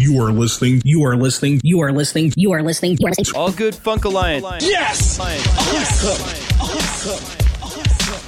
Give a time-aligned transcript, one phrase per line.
[0.00, 0.80] You are listening.
[0.82, 1.60] You are listening.
[1.62, 2.32] You are listening.
[2.34, 2.96] You are listening.
[2.98, 3.36] You are listening.
[3.38, 4.66] All Good Funk Alliance.
[4.66, 5.20] Yes!
[5.20, 6.58] Awesome.
[6.58, 7.22] Awesome.
[7.62, 8.26] Awesome.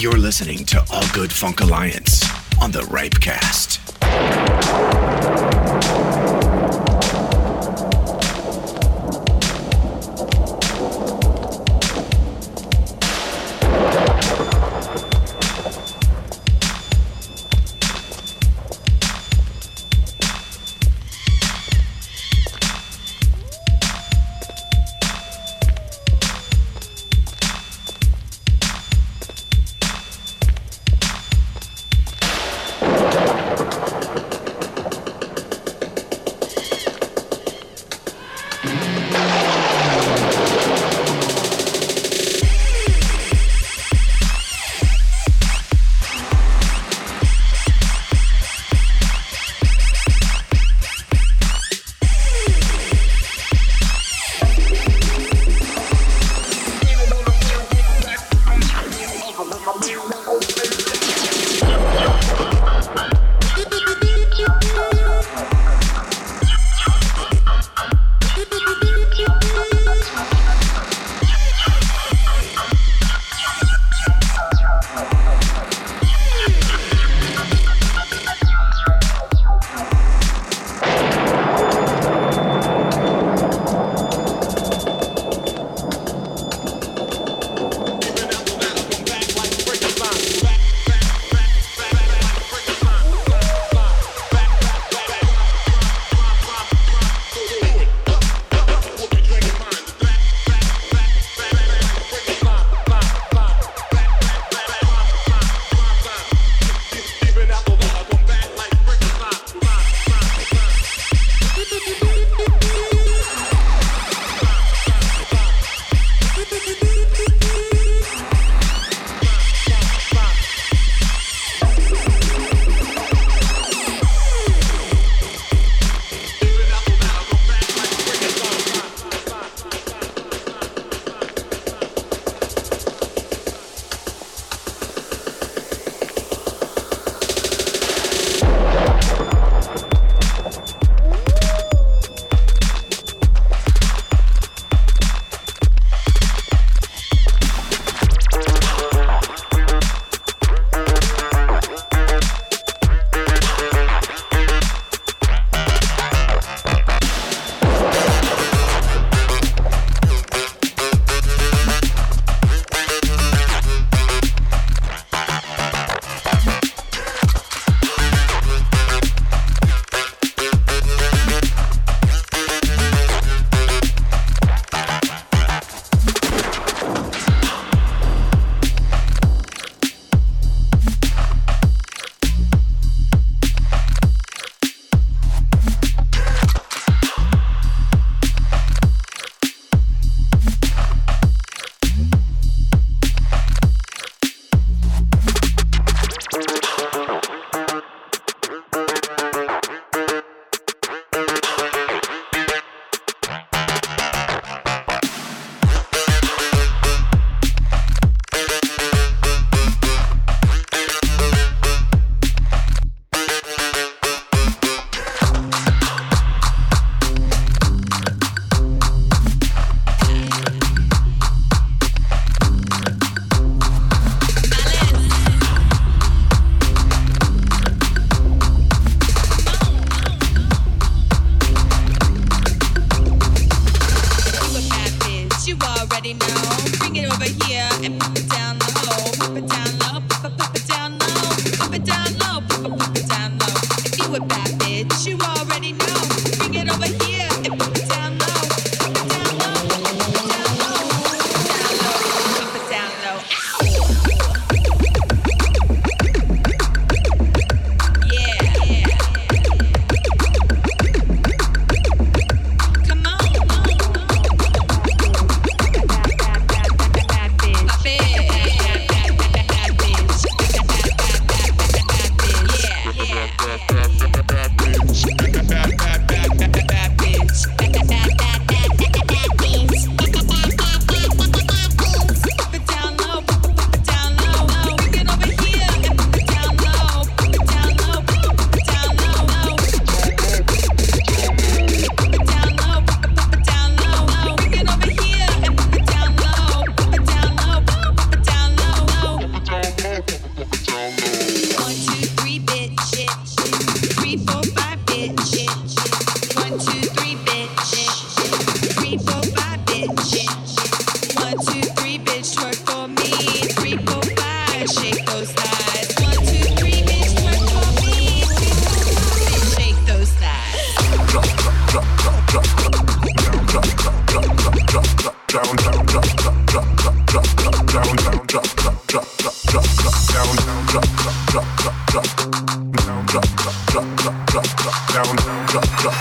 [0.00, 2.22] You're listening to All Good Funk Alliance
[2.62, 3.80] on the Ripecast.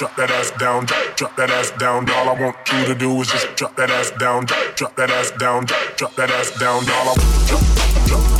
[0.00, 2.08] drop that ass down, drop, drop that ass down.
[2.08, 5.10] All I want you to do is just drop that ass down, drop, drop that
[5.10, 6.88] ass down, drop, drop that ass down.
[6.88, 8.39] All I want, drop, drop.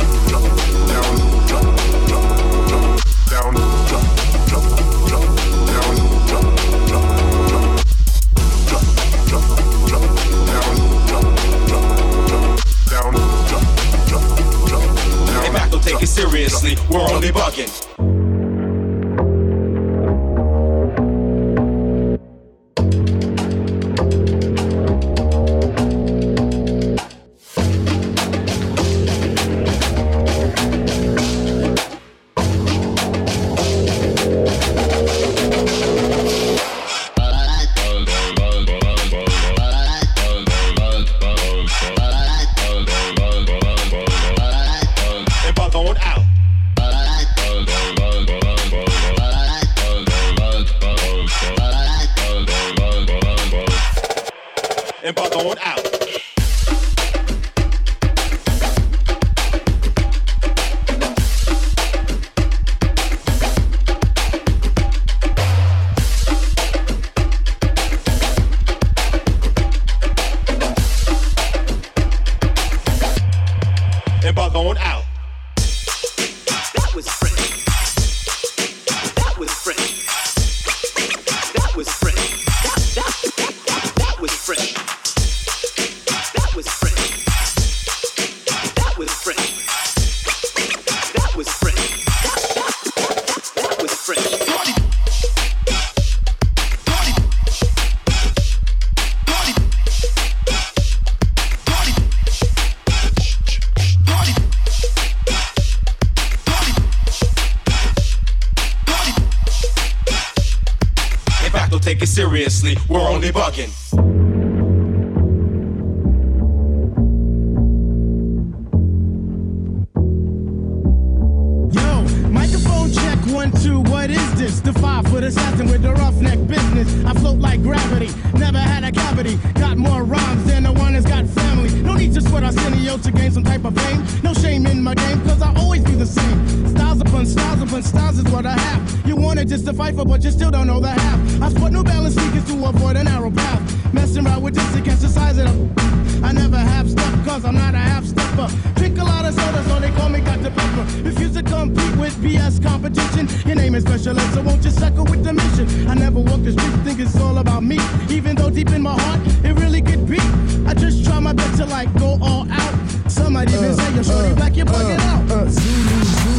[123.41, 124.59] One, two, what is this?
[124.59, 126.93] The five foot assassin with the roughneck business.
[127.03, 129.37] I float like gravity, never had a cavity.
[129.55, 131.73] Got more rhymes than the one that's got family.
[131.81, 134.05] No need to sweat Arsenio to gain some type of fame.
[134.21, 136.67] No shame in my game, cause I always be the same.
[136.67, 139.07] Styles stars styles and fun stars is what I have.
[139.07, 141.41] You wanted just to fight for, but you still don't know the half.
[141.41, 143.93] I sport New Balance sneakers to avoid a narrow path.
[143.93, 145.81] Messing around with this against the size of the.
[146.23, 148.47] I never have stuff, cause I'm not a half stepper.
[148.75, 150.51] Drink a lot of soda, so they call me Dr.
[150.51, 150.85] Pepper.
[151.03, 153.27] Refuse to compete with BS competition.
[153.45, 155.87] Your name is special, so won't you suckle with the mission?
[155.87, 157.79] I never walk the street, think it's all about me.
[158.09, 160.19] Even though deep in my heart, it really could be.
[160.65, 162.75] I just try my best to like go all out.
[163.07, 165.31] Somebody might even uh, say, yo, shorty uh, back, you're bugging uh, out.
[165.31, 166.30] Uh,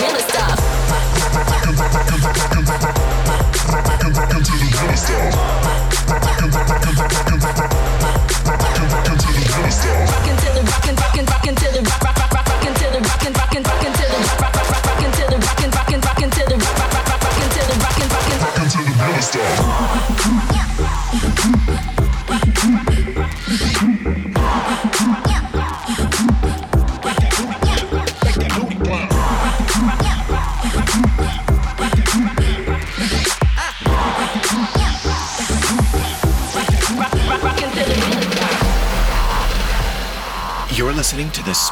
[0.00, 0.37] real estate.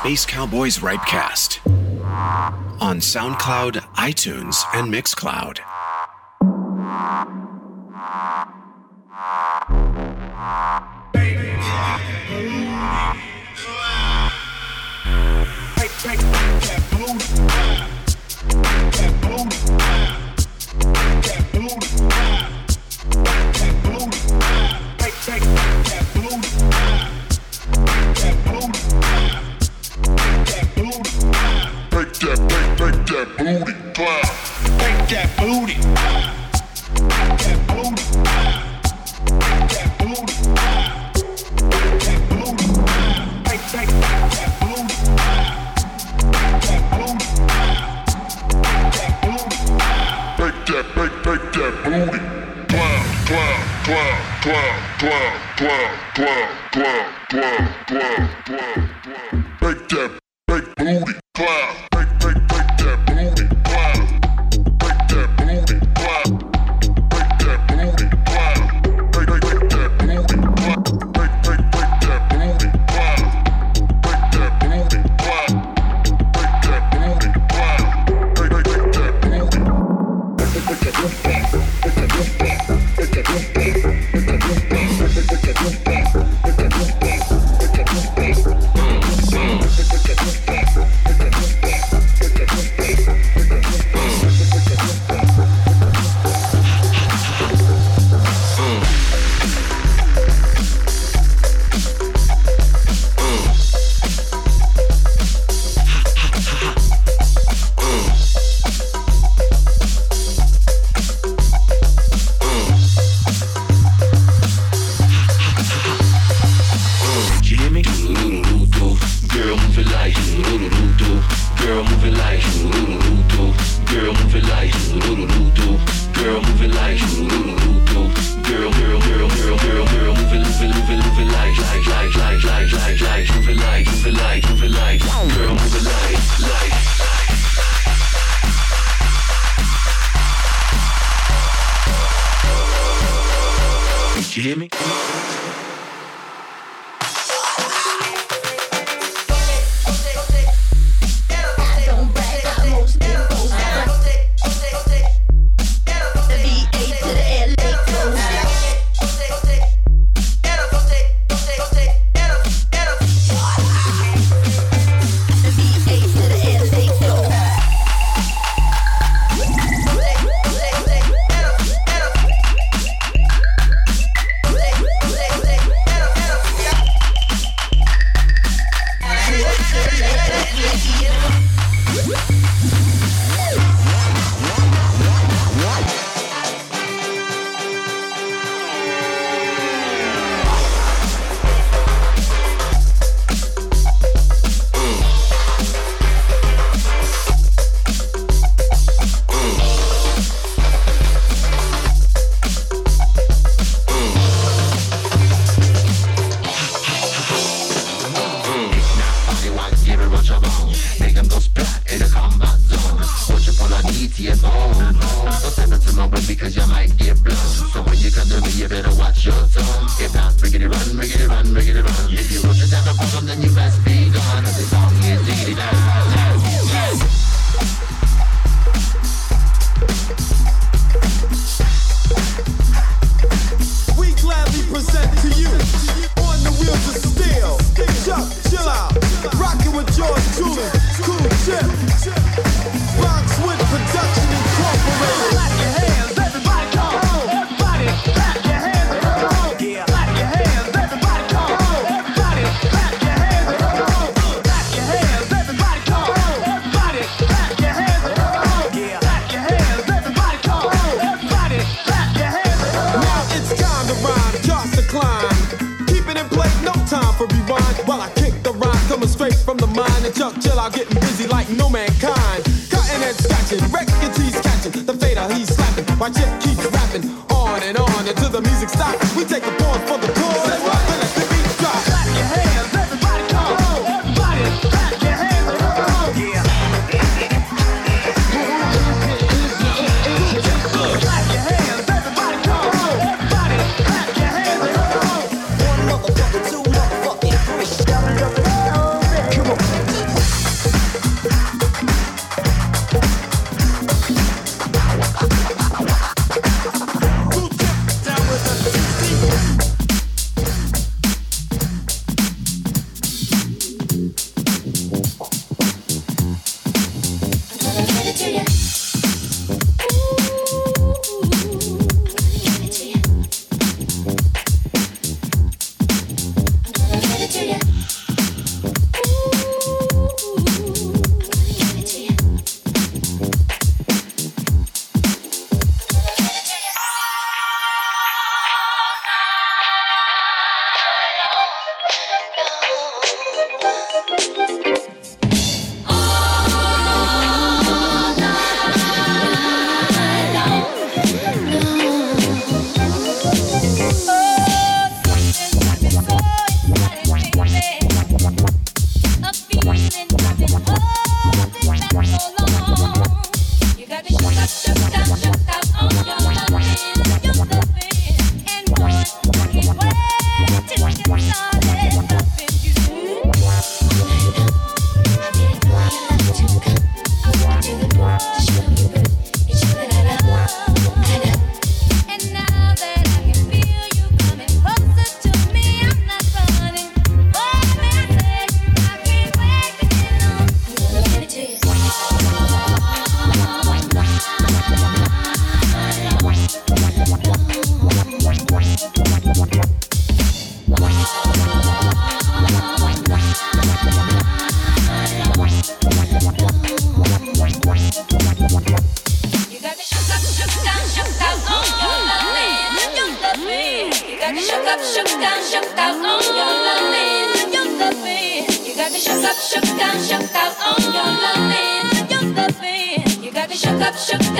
[0.06, 1.58] Space Cowboys Ripecast
[2.80, 5.58] on SoundCloud, iTunes, and Mixcloud.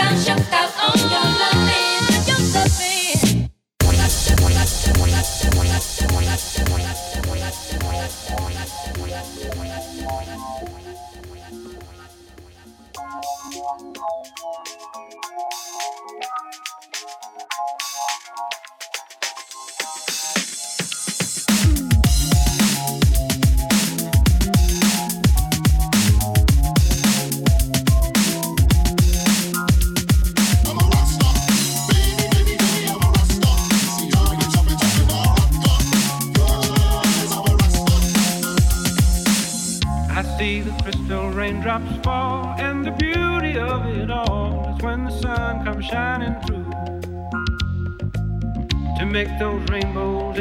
[0.06, 1.45] sunshine shook out on your love.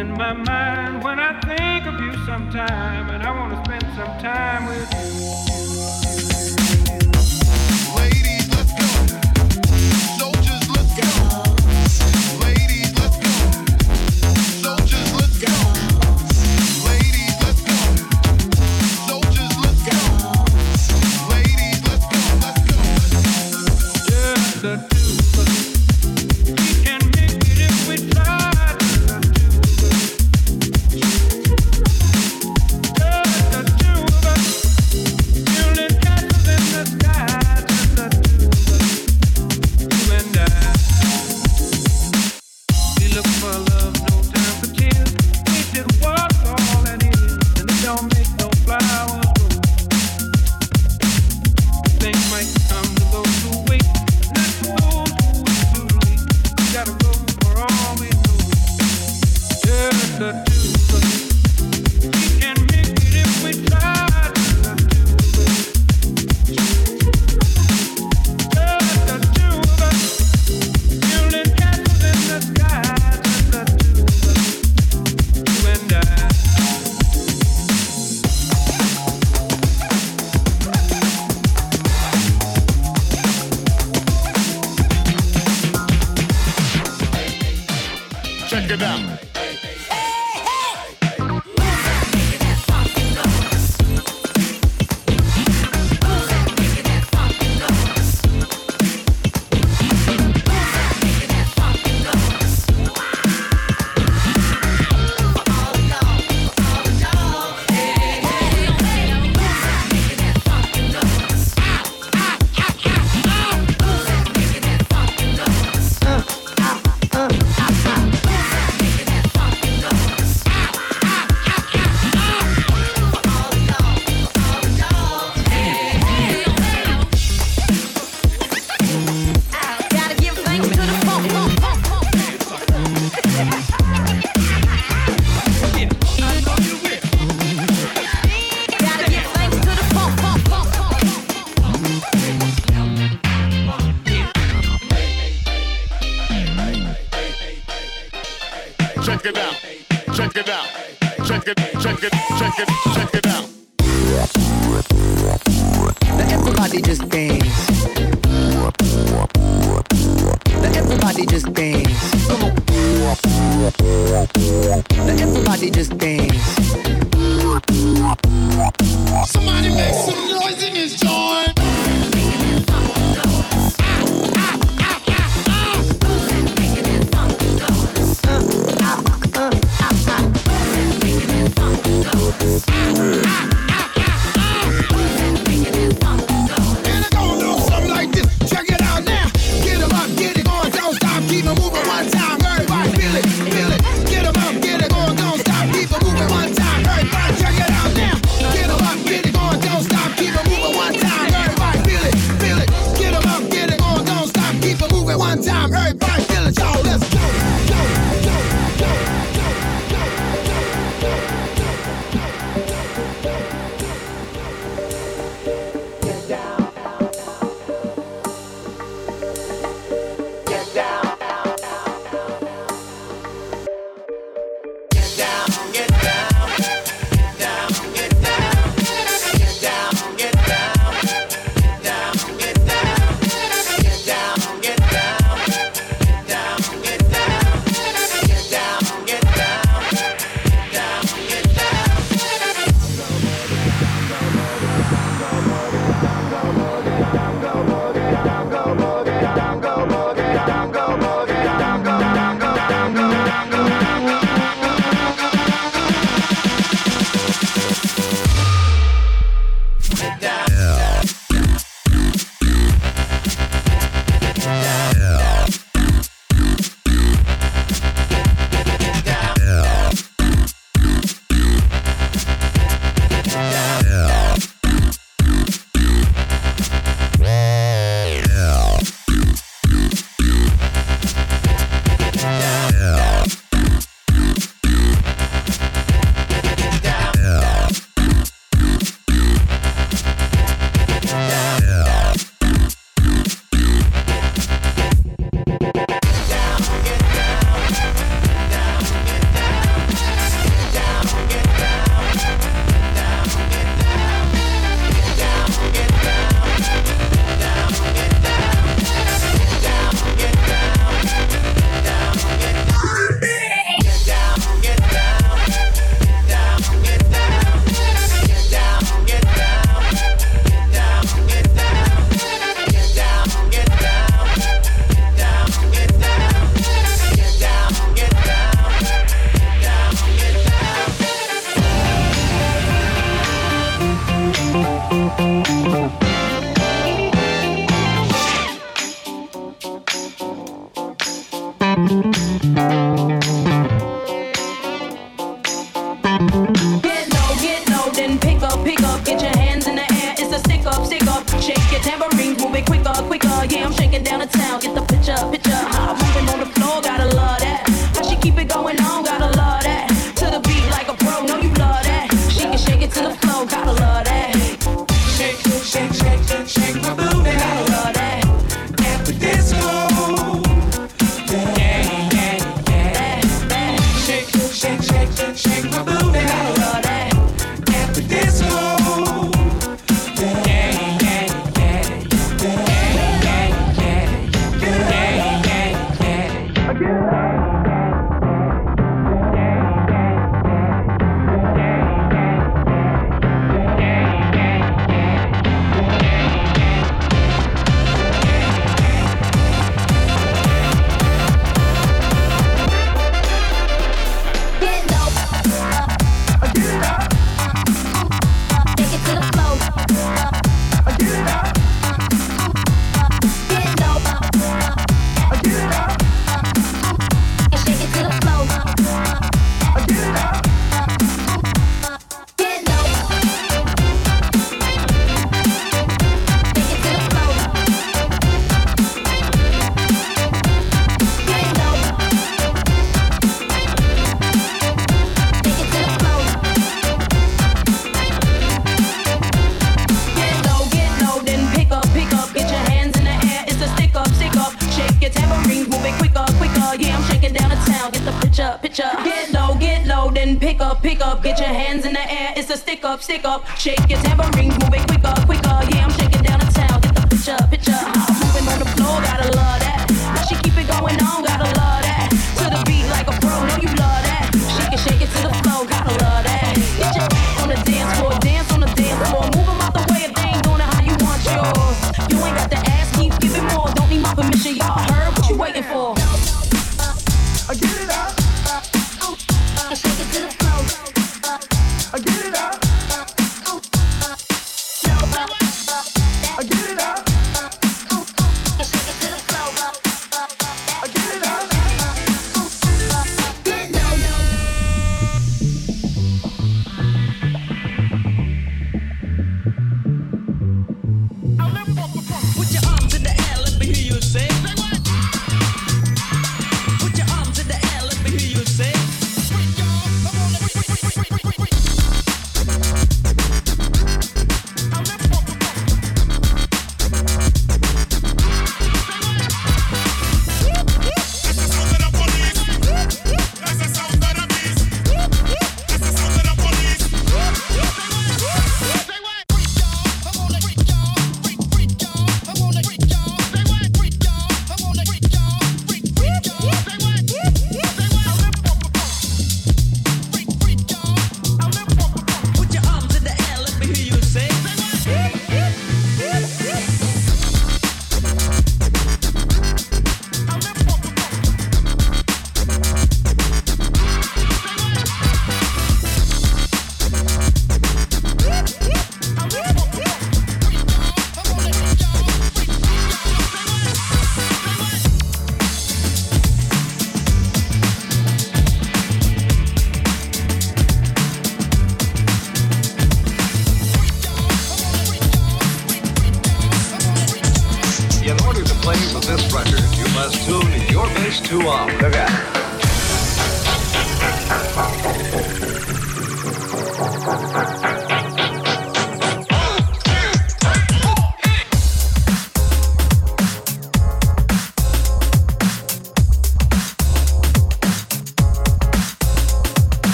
[0.00, 4.18] in my mind when I think of you sometime, and I want to spend some
[4.18, 5.39] time with you.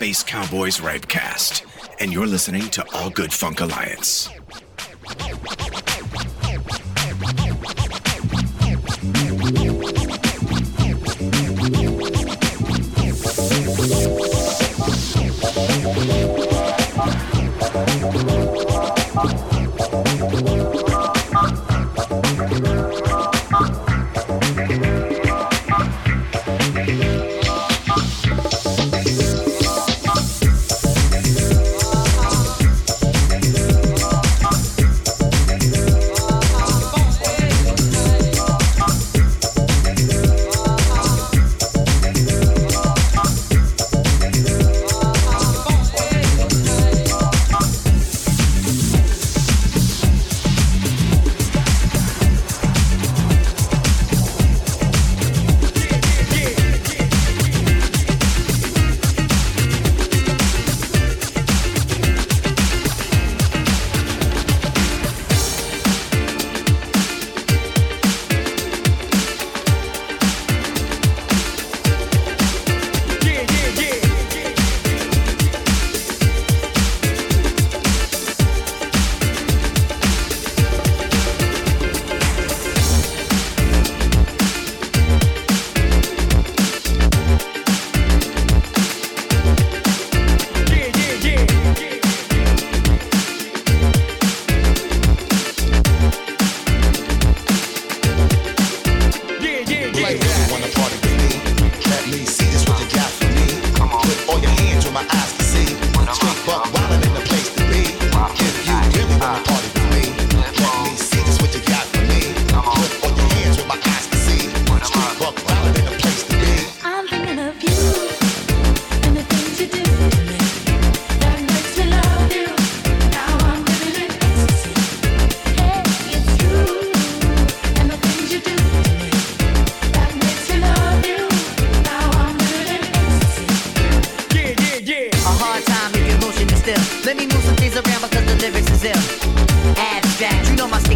[0.00, 1.60] Space Cowboys Ripecast,
[2.00, 4.30] and you're listening to All Good Funk Alliance.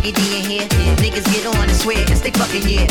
[0.05, 0.69] Sticky D in here.
[0.97, 2.87] Niggas get on and swear it's they fucking yeah.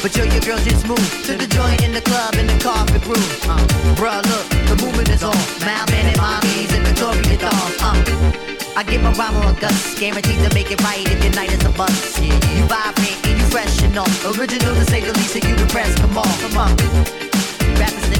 [0.00, 3.02] But yo, your girl just moved to the joint in the club in the carpet
[3.02, 3.44] groove.
[3.44, 3.58] Uh,
[3.96, 5.34] bruh, look, the movement is on.
[5.60, 7.76] Malman and mommies and Victoria dolls.
[7.82, 11.52] Uh, I give my rhyme a gust, guaranteed to make it right if your night
[11.52, 12.22] is a bust.
[12.22, 12.58] Yeah, yeah.
[12.58, 14.08] You vibrant and you fresh and all.
[14.38, 15.94] Original to say the least, and you the press.
[15.96, 17.17] Come on, come on.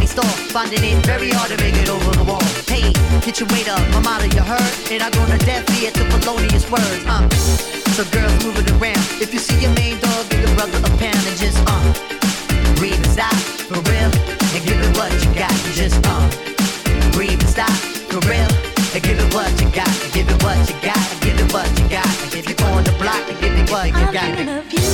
[0.08, 2.40] Store, finding it very hard to make it over the wall.
[2.64, 2.88] Hey,
[3.20, 6.04] get your weight up, my motto you heard, and I go to death ear to
[6.16, 7.04] felonious words.
[7.04, 7.28] Uh.
[7.92, 9.04] So girls move it around.
[9.20, 11.84] If you see your main dog, give your brother a pound and just uh,
[12.80, 13.36] breathe and stop
[13.68, 15.52] for real, and give it what you got.
[15.76, 16.24] Just uh,
[17.12, 17.76] breathe and stop
[18.08, 18.48] for real,
[18.96, 19.92] and give it what you got.
[20.16, 21.04] Give it what you got.
[21.20, 22.08] Give it what you got.
[22.32, 24.24] If you're on the block, give it what you got.
[24.24, 24.88] I'm you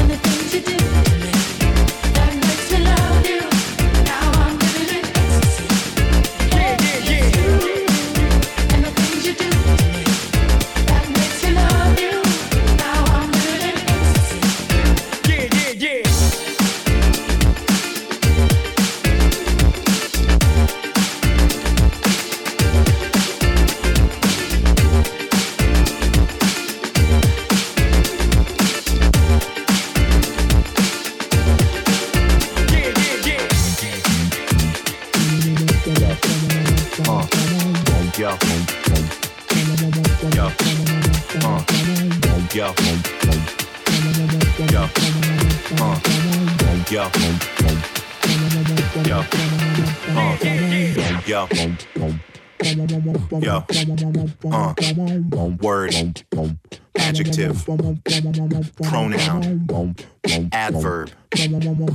[0.00, 1.21] and the things you do
[49.06, 49.24] yo.
[50.14, 50.36] Uh,
[51.26, 51.48] yo.
[53.40, 53.64] Yo.
[54.50, 54.74] Uh,
[55.60, 55.94] word.
[56.96, 57.64] Adjective.
[58.82, 59.96] Pronoun.
[60.52, 61.10] Adverb.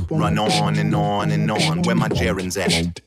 [0.10, 1.82] Run on and on and on.
[1.84, 3.00] Where my gerunds at?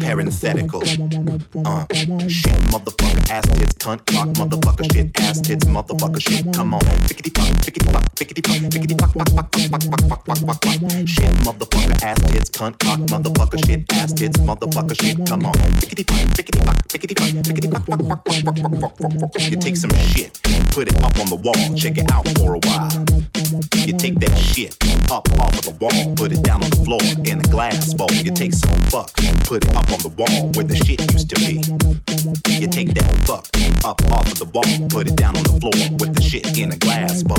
[0.00, 0.82] Parenthetical.
[0.82, 1.84] Uh,
[2.28, 6.52] shit, motherfucker, ass tits, cunt, cock, motherfucker, shit, ass tits, motherfucker, shit.
[6.54, 10.26] Come on, fickety fuck, fickety fuck, fickety fuck, fickety fuck, fuck, fuck, fuck, fuck, fuck,
[10.26, 11.08] fuck, fuck, fuck.
[11.08, 15.26] Shit, motherfucker, ass tits, cunt, cock, motherfucker, shit, ass tits, motherfucker, shit.
[15.26, 18.80] Come on, fickety fuck, fickety fuck, fickety fuck, fickety fuck, fuck, fuck, fuck, fuck, fuck,
[18.80, 19.50] fuck, fuck, fuck.
[19.50, 22.58] You take some shit, put it up on the wall, check it out for a
[22.58, 23.43] while.
[23.86, 24.76] You take that shit
[25.10, 28.10] up off of the wall, put it down on the floor in a glass bowl.
[28.10, 29.12] You take some fuck,
[29.44, 31.62] put it up on the wall where the shit used to be.
[32.60, 33.46] You take that fuck
[33.84, 36.72] up off of the wall, put it down on the floor with the shit in
[36.72, 37.38] a glass bowl.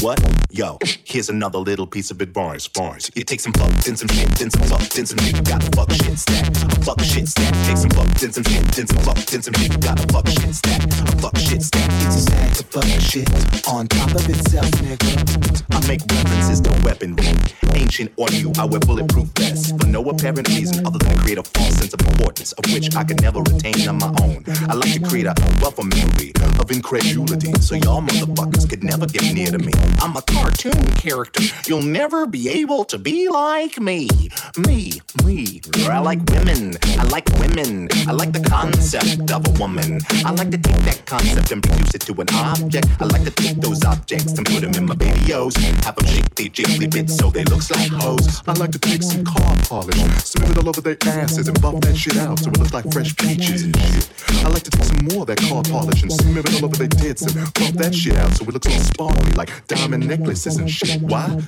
[0.00, 0.20] What?
[0.50, 2.66] Yo, here's another little piece of advice.
[2.68, 3.10] Bars.
[3.14, 5.44] You take some fuck, then some shit, then some fuck, then some shit.
[5.44, 6.54] Got a fuck shit stack.
[6.84, 7.52] Fuck shit stack.
[7.66, 9.80] Take some fuck, then some shit, then some fuck, then some shit.
[9.80, 10.82] Got a fuck shit stack.
[11.20, 11.90] Fuck shit stack.
[12.06, 13.28] It's a stack of fuck shit
[13.68, 15.25] on top of itself, nigga.
[15.70, 17.34] I make references to weaponry.
[17.74, 21.38] Ancient or new, I wear bulletproof vests for no apparent reason other than to create
[21.38, 24.44] a false sense of importance of which I could never retain on my own.
[24.68, 25.34] I like to create a
[25.66, 29.72] of memory of incredulity so y'all motherfuckers could never get near to me.
[30.00, 31.42] I'm a cartoon character.
[31.66, 34.08] You'll never be able to be like me.
[34.56, 34.92] Me,
[35.24, 35.60] me.
[35.88, 36.76] I like women.
[36.98, 37.88] I like women.
[38.06, 40.00] I like the concept of a woman.
[40.24, 42.86] I like to take that concept and reduce it to an object.
[43.00, 45.56] I like to take those objects and put them in my videos.
[45.84, 48.42] Have them shake they jiggly bits so they looks like hoes.
[48.46, 51.80] I like to take some car polish, smear it all over their asses and buff
[51.80, 54.10] that shit out so it looks like fresh peaches and shit.
[54.44, 56.76] I like to take some more of that car polish and smear it all over
[56.76, 60.56] their tits and buff that shit out so it looks all sparkly like diamond necklaces
[60.56, 61.00] and shit.
[61.02, 61.40] Why?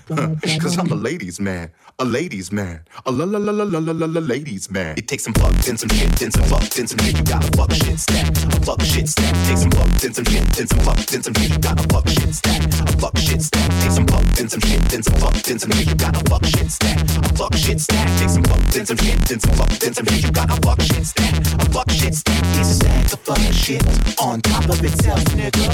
[0.60, 3.92] Cause I'm a ladies man, a ladies man, a la la la la la la
[3.92, 4.96] la la ladies man.
[4.96, 7.18] You take some fuck, then some shit, then some fuck, then some shit.
[7.18, 8.28] You got a fuck shit stack.
[8.28, 9.34] A fuck shit stack.
[9.46, 11.50] Take some fuck, then some shit, then some fuck, then some shit.
[11.50, 12.62] You got a fuck shit stack.
[12.64, 13.57] A fuck shit stack.
[13.80, 15.86] Take some fuck, then some shit, then some fuck, then some shit.
[15.88, 16.98] You got a fuck shit stack.
[16.98, 18.08] A fuck shit stack.
[18.18, 20.22] Take some fuck, then some shit, then some fuck, then some shit.
[20.24, 21.34] You got a fuck shit stack.
[21.60, 22.42] A fuck shit stack.
[22.58, 23.82] It's a stack of fuck shit
[24.20, 25.66] on top of itself, nigga.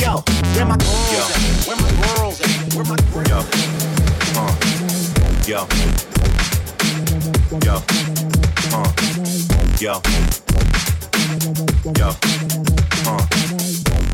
[0.00, 0.22] Yo,
[0.54, 1.20] where my girls Yo.
[1.22, 1.38] at?
[1.66, 2.74] Where my girls at?
[2.74, 3.38] Where my girls Yo.
[4.34, 4.54] Uh.
[5.46, 5.66] Yo.
[7.64, 7.76] Yo.
[8.72, 8.92] Uh.
[9.80, 10.00] Yo.
[11.96, 12.08] Yo.
[13.06, 13.26] Uh.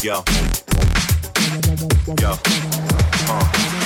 [0.03, 0.25] Yo.
[2.21, 2.88] Yo
[3.29, 3.78] heart.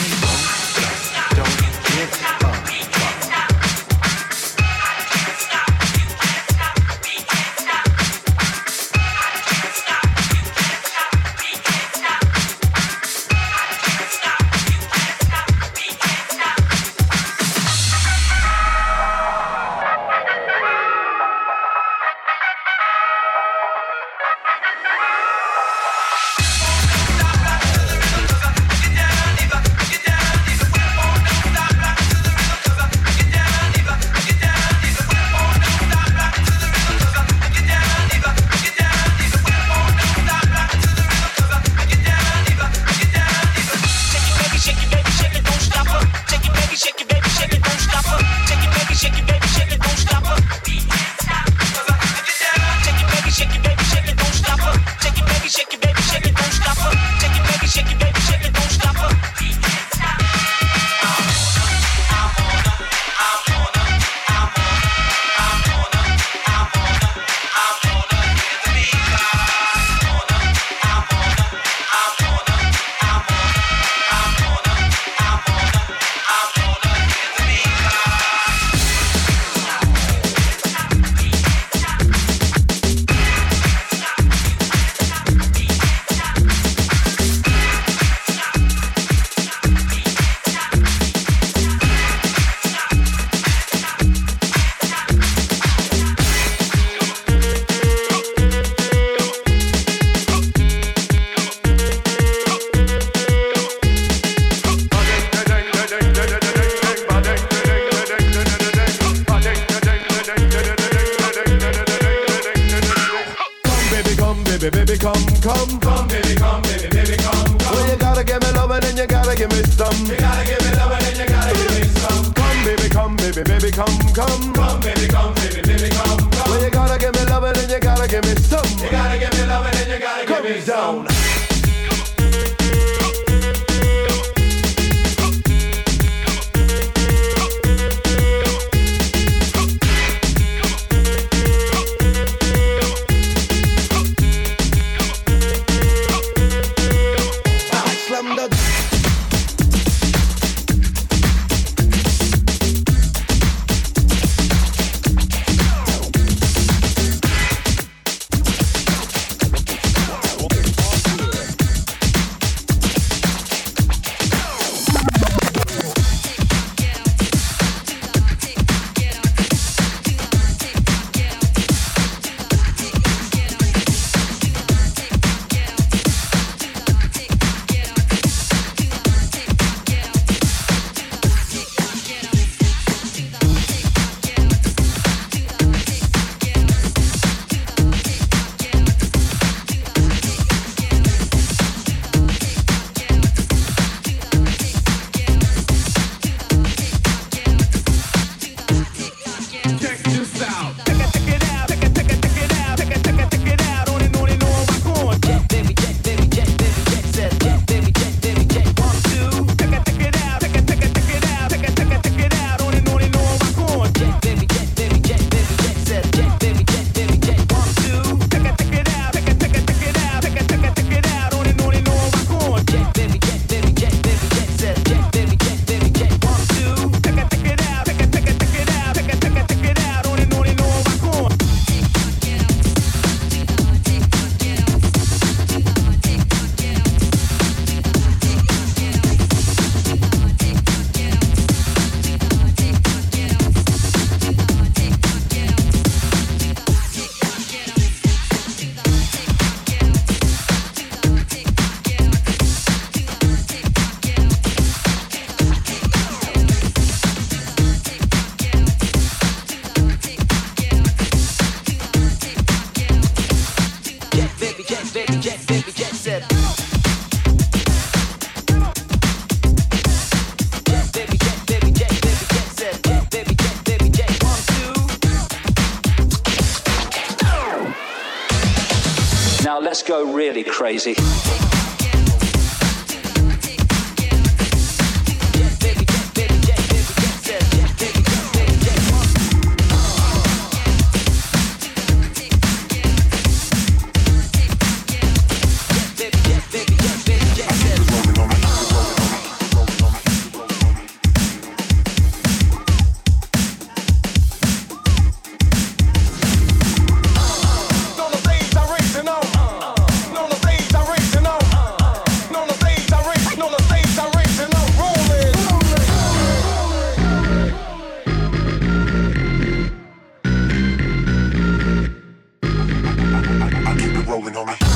[324.37, 324.72] on me.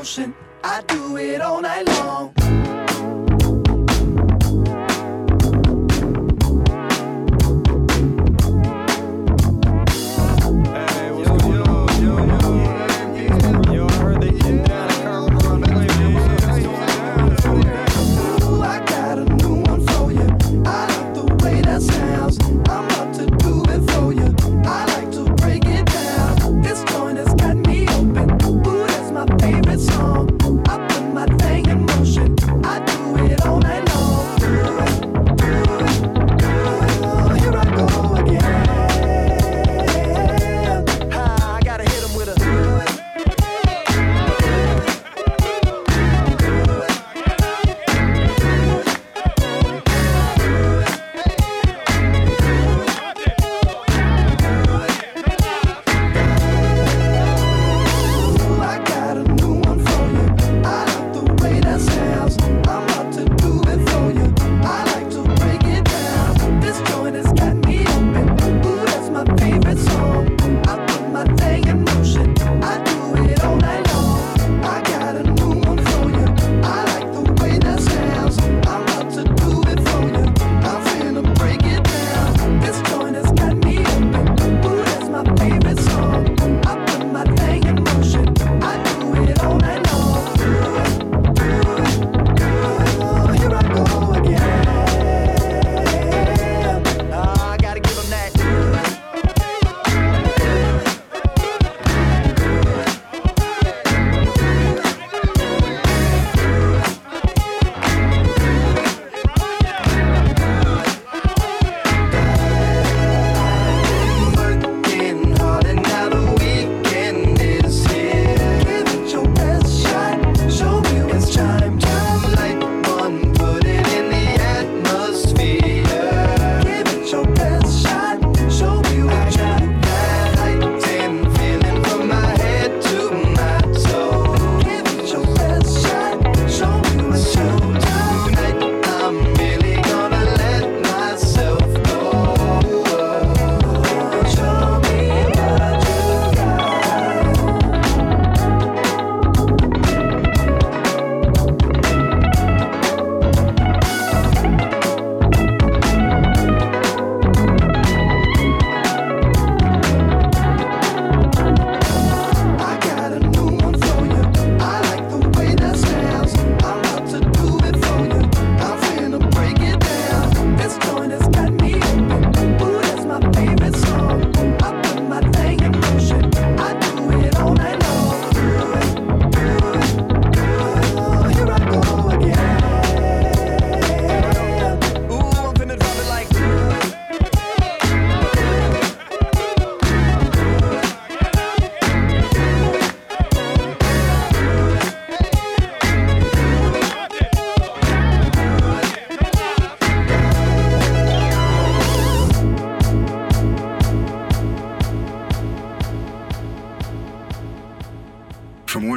[0.00, 0.34] motion.
[0.64, 2.59] I do it all night long.